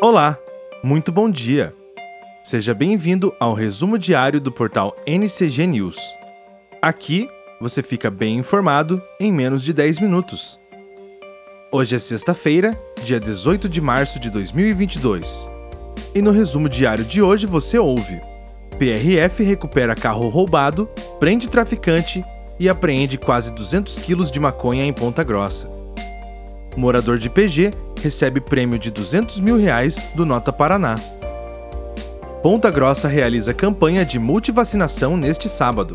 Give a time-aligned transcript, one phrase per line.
[0.00, 0.38] Olá,
[0.80, 1.74] muito bom dia.
[2.44, 5.98] Seja bem-vindo ao resumo diário do portal NCG News.
[6.80, 7.28] Aqui
[7.60, 10.60] você fica bem informado em menos de 10 minutos.
[11.72, 15.50] Hoje é sexta-feira, dia 18 de março de 2022.
[16.14, 18.20] E no resumo diário de hoje você ouve:
[18.78, 20.88] PRF recupera carro roubado,
[21.18, 22.24] prende traficante
[22.56, 25.77] e apreende quase 200 quilos de maconha em Ponta Grossa.
[26.76, 30.96] Morador de PG recebe prêmio de 200 mil reais do Nota Paraná.
[32.42, 35.94] Ponta Grossa realiza campanha de multivacinação neste sábado.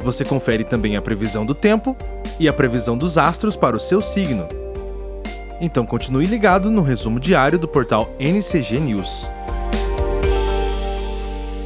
[0.00, 1.96] Você confere também a previsão do tempo
[2.38, 4.48] e a previsão dos astros para o seu signo.
[5.60, 9.26] Então continue ligado no resumo diário do portal NCG News.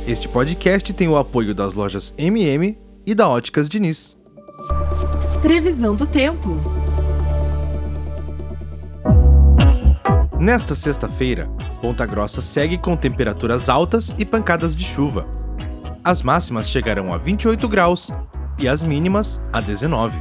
[0.06, 4.16] Este podcast tem o apoio das lojas MM e da Óticas Diniz.
[5.42, 6.79] Previsão do tempo.
[10.40, 11.50] Nesta sexta-feira,
[11.82, 15.28] Ponta Grossa segue com temperaturas altas e pancadas de chuva.
[16.02, 18.10] As máximas chegarão a 28 graus
[18.58, 20.18] e as mínimas a 19.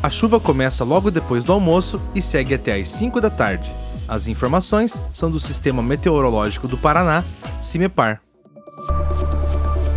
[0.00, 3.68] A chuva começa logo depois do almoço e segue até às 5 da tarde.
[4.06, 7.24] As informações são do Sistema Meteorológico do Paraná,
[7.58, 8.22] CIMEPAR.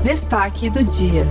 [0.04, 1.28] Destaque do dia.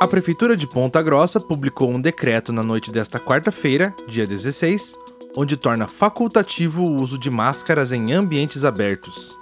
[0.00, 4.94] A Prefeitura de Ponta Grossa publicou um decreto na noite desta quarta-feira, dia 16,
[5.36, 9.36] onde torna facultativo o uso de máscaras em ambientes abertos.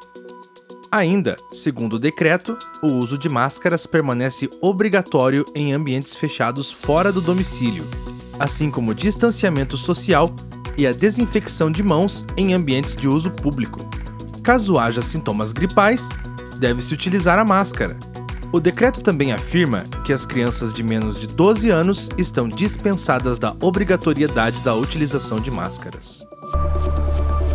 [0.91, 7.21] Ainda, segundo o decreto, o uso de máscaras permanece obrigatório em ambientes fechados fora do
[7.21, 7.85] domicílio,
[8.39, 10.31] assim como o distanciamento social
[10.75, 13.79] e a desinfecção de mãos em ambientes de uso público.
[14.43, 16.09] Caso haja sintomas gripais,
[16.59, 17.99] deve-se utilizar a máscara,
[18.53, 23.55] o decreto também afirma que as crianças de menos de 12 anos estão dispensadas da
[23.61, 26.27] obrigatoriedade da utilização de máscaras.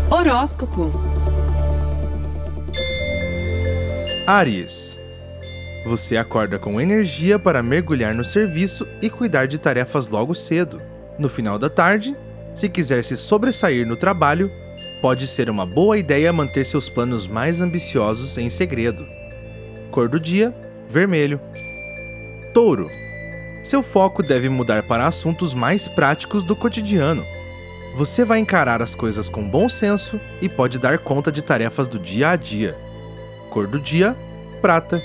[0.10, 0.92] Horóscopo.
[4.28, 5.00] Aries.
[5.86, 10.78] Você acorda com energia para mergulhar no serviço e cuidar de tarefas logo cedo.
[11.18, 12.16] No final da tarde,
[12.54, 14.52] se quiser se sobressair no trabalho,
[15.02, 19.04] pode ser uma boa ideia manter seus planos mais ambiciosos em segredo.
[19.90, 20.54] Cor do dia:
[20.92, 21.40] vermelho.
[22.54, 22.88] Touro.
[23.64, 27.26] Seu foco deve mudar para assuntos mais práticos do cotidiano.
[27.96, 31.98] Você vai encarar as coisas com bom senso e pode dar conta de tarefas do
[31.98, 32.76] dia a dia.
[33.50, 34.16] Cor do dia:
[34.62, 35.02] prata.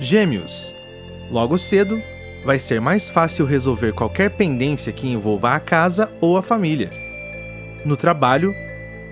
[0.00, 0.74] Gêmeos.
[1.30, 2.00] Logo cedo,
[2.44, 6.90] vai ser mais fácil resolver qualquer pendência que envolva a casa ou a família.
[7.84, 8.54] No trabalho,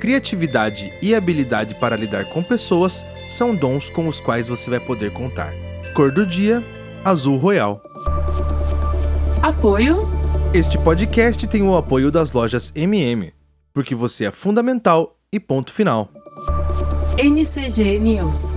[0.00, 5.12] criatividade e habilidade para lidar com pessoas são dons com os quais você vai poder
[5.12, 5.52] contar.
[5.94, 6.62] Cor do dia:
[7.04, 7.82] azul royal.
[9.42, 10.08] Apoio.
[10.52, 13.32] Este podcast tem o apoio das lojas MM,
[13.74, 16.10] porque você é fundamental e ponto final.
[17.18, 18.54] NCG News.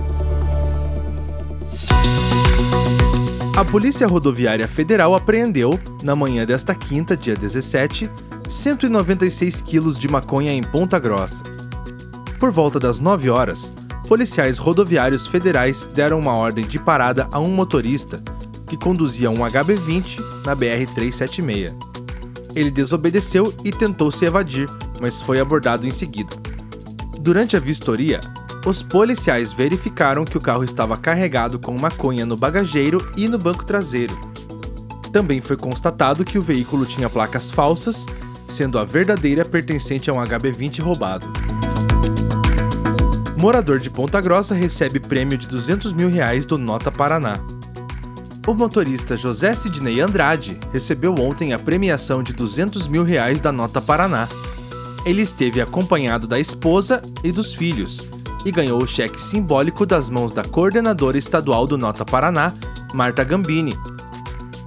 [3.56, 8.10] A Polícia Rodoviária Federal apreendeu, na manhã desta quinta, dia 17,
[8.48, 11.42] 196 quilos de maconha em Ponta Grossa.
[12.38, 13.76] Por volta das 9 horas,
[14.10, 18.16] policiais rodoviários federais deram uma ordem de parada a um motorista
[18.66, 21.72] que conduzia um HB20 na BR-376.
[22.56, 24.68] Ele desobedeceu e tentou se evadir,
[25.00, 26.30] mas foi abordado em seguida.
[27.20, 28.20] Durante a vistoria,
[28.66, 33.64] os policiais verificaram que o carro estava carregado com maconha no bagageiro e no banco
[33.64, 34.18] traseiro.
[35.12, 38.04] Também foi constatado que o veículo tinha placas falsas,
[38.48, 41.28] sendo a verdadeira pertencente a um HB20 roubado.
[43.40, 47.38] Morador de Ponta Grossa recebe prêmio de 200 mil reais do Nota Paraná.
[48.46, 53.80] O motorista José Sidney Andrade recebeu ontem a premiação de 200 mil reais da Nota
[53.80, 54.28] Paraná.
[55.06, 58.10] Ele esteve acompanhado da esposa e dos filhos
[58.44, 62.52] e ganhou o cheque simbólico das mãos da coordenadora estadual do Nota Paraná,
[62.92, 63.72] Marta Gambini.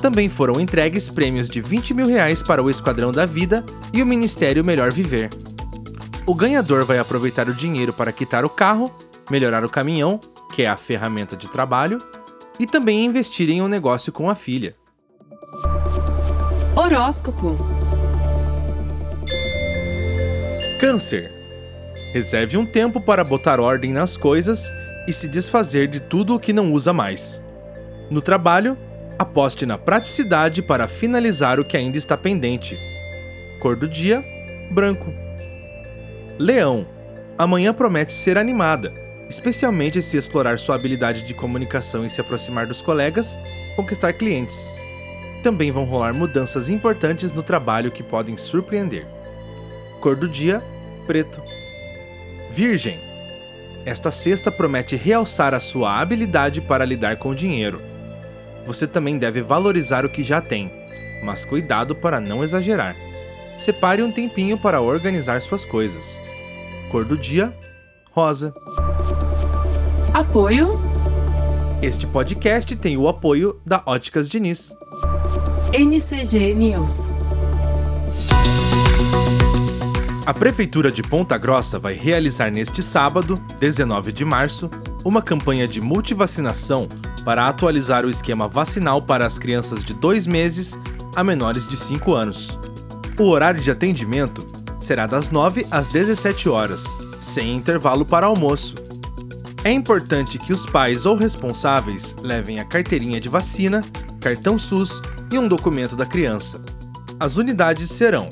[0.02, 3.64] Também foram entregues prêmios de 20 mil reais para o Esquadrão da Vida
[3.94, 5.30] e o Ministério Melhor Viver.
[6.26, 8.90] O ganhador vai aproveitar o dinheiro para quitar o carro,
[9.30, 10.18] melhorar o caminhão,
[10.54, 11.98] que é a ferramenta de trabalho,
[12.58, 14.74] e também investir em um negócio com a filha.
[16.78, 17.58] Horóscopo.
[20.80, 21.30] Câncer.
[22.14, 24.72] Reserve um tempo para botar ordem nas coisas
[25.06, 27.42] e se desfazer de tudo o que não usa mais.
[28.10, 28.78] No trabalho,
[29.20, 32.80] aposte na praticidade para finalizar o que ainda está pendente.
[33.60, 34.24] Cor do dia:
[34.72, 35.23] branco.
[36.40, 36.86] Leão.
[37.38, 38.92] Amanhã promete ser animada,
[39.30, 43.38] especialmente se explorar sua habilidade de comunicação e se aproximar dos colegas,
[43.76, 44.74] conquistar clientes.
[45.44, 49.06] Também vão rolar mudanças importantes no trabalho que podem surpreender.
[50.00, 50.62] Cor do dia:
[51.06, 51.42] preto.
[52.52, 53.00] Virgem.
[53.86, 57.82] Esta cesta promete realçar a sua habilidade para lidar com o dinheiro.
[58.66, 60.72] Você também deve valorizar o que já tem,
[61.22, 62.96] mas cuidado para não exagerar.
[63.58, 66.20] Separe um tempinho para organizar suas coisas.
[66.92, 67.54] Cor do dia:
[68.12, 68.54] rosa.
[70.14, 70.80] Apoio
[71.82, 74.76] Este podcast tem o apoio da Óticas Diniz.
[75.74, 77.10] NCG News.
[80.26, 84.70] A Prefeitura de Ponta Grossa vai realizar neste sábado, 19 de março,
[85.04, 86.88] uma campanha de multivacinação
[87.26, 90.78] para atualizar o esquema vacinal para as crianças de 2 meses
[91.16, 92.58] a menores de 5 anos.
[93.18, 94.44] O horário de atendimento
[94.82, 96.84] será das 9 às 17 horas,
[97.22, 98.76] sem intervalo para almoço.
[99.64, 103.84] É importante que os pais ou responsáveis levem a carteirinha de vacina,
[104.20, 105.02] cartão SUS
[105.32, 106.60] e um documento da criança.
[107.20, 108.28] As unidades serão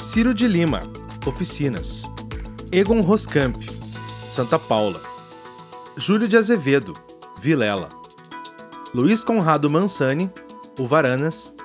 [0.00, 0.82] Ciro de Lima,
[1.24, 2.02] Oficinas.
[2.72, 3.56] Egon Roscamp,
[4.28, 5.00] Santa Paula.
[5.96, 6.92] Júlio de Azevedo,
[7.40, 7.88] Vilela.
[8.92, 10.30] Luiz Conrado Mansani,
[10.78, 11.55] Uvaranas.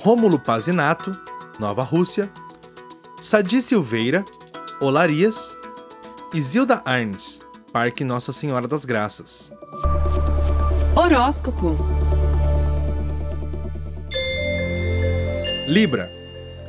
[0.00, 1.10] Rômulo Pazinato,
[1.58, 2.30] Nova Rússia.
[3.20, 4.24] Sadi Silveira,
[4.80, 5.56] Olarias.
[6.34, 7.40] Isilda Arnes,
[7.72, 9.52] Parque Nossa Senhora das Graças.
[10.94, 11.78] Horóscopo
[15.66, 16.10] Libra.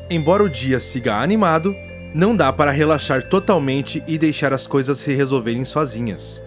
[0.10, 1.74] Embora o dia siga animado,
[2.14, 6.42] não dá para relaxar totalmente e deixar as coisas se resolverem sozinhas.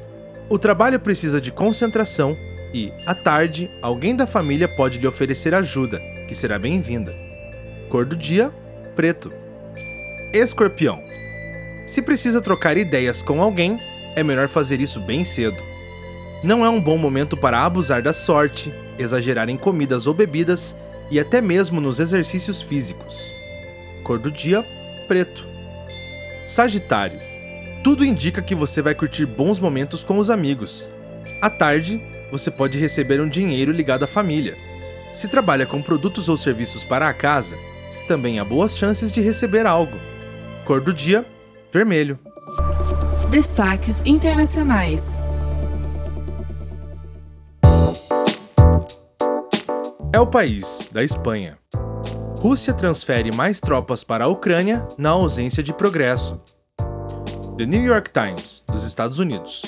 [0.49, 2.37] O trabalho precisa de concentração
[2.73, 6.01] e, à tarde, alguém da família pode lhe oferecer ajuda,
[6.31, 7.13] que será bem-vinda.
[7.89, 8.53] Cor do dia:
[8.95, 9.33] preto.
[10.33, 11.03] Escorpião.
[11.85, 13.77] Se precisa trocar ideias com alguém,
[14.15, 15.61] é melhor fazer isso bem cedo.
[16.45, 20.77] Não é um bom momento para abusar da sorte, exagerar em comidas ou bebidas
[21.11, 23.35] e até mesmo nos exercícios físicos.
[24.05, 24.65] Cor do dia:
[25.09, 25.45] preto.
[26.47, 27.19] Sagitário.
[27.83, 30.93] Tudo indica que você vai curtir bons momentos com os amigos.
[31.43, 32.01] À tarde,
[32.31, 34.70] você pode receber um dinheiro ligado à família.
[35.13, 37.57] Se trabalha com produtos ou serviços para a casa,
[38.07, 39.97] também há boas chances de receber algo.
[40.65, 41.25] Cor do dia:
[41.73, 42.19] vermelho.
[43.31, 45.19] Destaques Internacionais
[50.13, 51.57] É o país da Espanha.
[52.39, 56.41] Rússia transfere mais tropas para a Ucrânia na ausência de progresso.
[57.57, 59.63] The New York Times, dos Estados Unidos.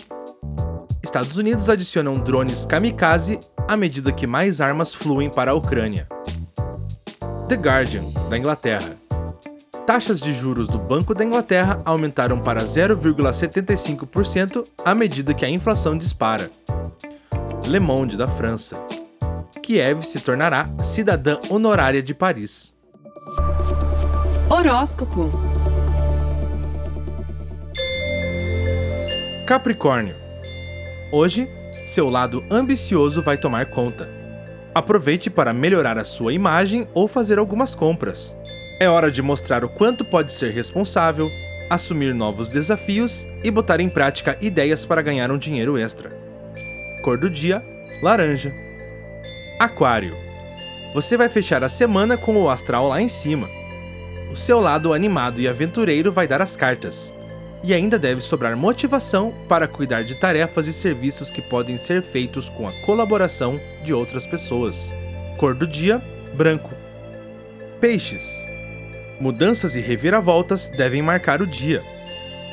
[1.00, 3.38] Estados Unidos adicionam drones kamikaze
[3.68, 6.08] à medida que mais armas fluem para a Ucrânia.
[7.48, 8.96] The Guardian, da Inglaterra.
[9.86, 15.98] Taxas de juros do Banco da Inglaterra aumentaram para 0,75% à medida que a inflação
[15.98, 16.48] dispara.
[17.66, 18.76] Le Monde, da França.
[19.62, 22.72] Kiev se tornará cidadã honorária de Paris.
[24.48, 25.30] Horóscopo
[29.46, 30.14] Capricórnio.
[31.12, 31.48] Hoje,
[31.86, 34.08] seu lado ambicioso vai tomar conta.
[34.74, 38.34] Aproveite para melhorar a sua imagem ou fazer algumas compras.
[38.80, 41.30] É hora de mostrar o quanto pode ser responsável,
[41.68, 46.10] assumir novos desafios e botar em prática ideias para ganhar um dinheiro extra.
[47.02, 47.62] Cor do dia:
[48.02, 48.52] laranja.
[49.58, 50.12] Aquário.
[50.94, 53.48] Você vai fechar a semana com o astral lá em cima.
[54.30, 57.12] O seu lado animado e aventureiro vai dar as cartas.
[57.64, 62.48] E ainda deve sobrar motivação para cuidar de tarefas e serviços que podem ser feitos
[62.48, 64.92] com a colaboração de outras pessoas.
[65.38, 66.02] Cor do dia:
[66.34, 66.70] branco.
[67.80, 68.44] Peixes.
[69.20, 71.82] Mudanças e reviravoltas devem marcar o dia.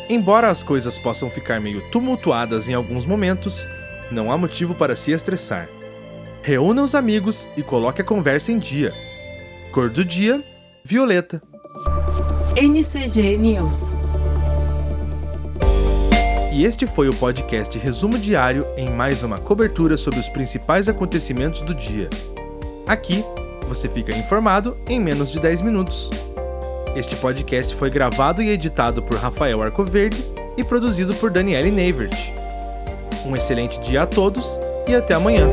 [0.08, 3.66] Embora as coisas possam ficar meio tumultuadas em alguns momentos,
[4.12, 5.68] não há motivo para se estressar.
[6.44, 8.94] Reúna os amigos e coloque a conversa em dia.
[9.72, 10.44] Cor do dia:
[10.84, 11.42] violeta.
[12.56, 13.99] NCG News.
[16.52, 21.62] E este foi o podcast Resumo Diário em mais uma cobertura sobre os principais acontecimentos
[21.62, 22.10] do dia.
[22.88, 23.24] Aqui,
[23.68, 26.10] você fica informado em menos de 10 minutos.
[26.96, 30.26] Este podcast foi gravado e editado por Rafael Arcoverde
[30.58, 32.18] e produzido por Daniele Neivert.
[33.26, 35.48] Um excelente dia a todos e até amanhã.